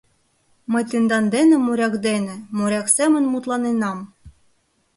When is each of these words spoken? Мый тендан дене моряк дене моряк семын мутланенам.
Мый 0.71 0.83
тендан 0.89 1.25
дене 1.35 1.55
моряк 1.65 1.93
дене 2.07 2.35
моряк 2.57 2.87
семын 2.97 3.23
мутланенам. 3.31 3.99